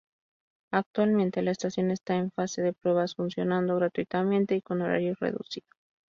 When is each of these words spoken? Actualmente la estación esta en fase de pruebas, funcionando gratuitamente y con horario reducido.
Actualmente 0.71 1.43
la 1.43 1.51
estación 1.51 1.91
esta 1.91 2.15
en 2.15 2.31
fase 2.31 2.63
de 2.63 2.73
pruebas, 2.73 3.13
funcionando 3.13 3.75
gratuitamente 3.75 4.55
y 4.55 4.61
con 4.63 4.81
horario 4.81 5.13
reducido. 5.19 5.67